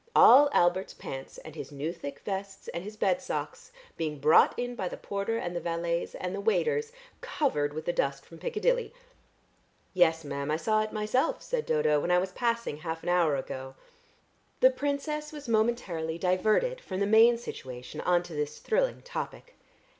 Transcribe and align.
All 0.15 0.49
Albert's 0.51 0.95
pants 0.95 1.37
and 1.37 1.53
his 1.53 1.71
new 1.71 1.93
thick 1.93 2.21
vests 2.21 2.67
and 2.69 2.83
his 2.83 2.97
bed 2.97 3.21
socks 3.21 3.71
being 3.97 4.17
brought 4.17 4.57
in 4.57 4.73
by 4.73 4.87
the 4.89 4.97
porter 4.97 5.37
and 5.37 5.55
the 5.55 5.59
valets 5.59 6.15
and 6.19 6.33
the 6.33 6.41
waiters, 6.41 6.91
covered 7.21 7.71
with 7.71 7.85
the 7.85 7.93
dust 7.93 8.25
from 8.25 8.39
Piccadilly!" 8.39 8.95
"Yes, 9.93 10.23
ma'am, 10.23 10.49
I 10.49 10.57
saw 10.57 10.81
it 10.81 10.91
myself," 10.91 11.43
said 11.43 11.67
Dodo, 11.67 11.99
"when 11.99 12.09
I 12.09 12.17
was 12.17 12.31
passing 12.31 12.77
half 12.77 13.03
an 13.03 13.09
hour 13.09 13.35
ago." 13.35 13.75
The 14.59 14.71
Princess 14.71 15.31
was 15.31 15.47
momentarily 15.47 16.17
diverted 16.17 16.81
from 16.81 16.99
the 16.99 17.05
main 17.05 17.37
situation 17.37 18.01
on 18.01 18.23
to 18.23 18.33
this 18.33 18.57
thrilling 18.57 19.03
topic. 19.03 19.53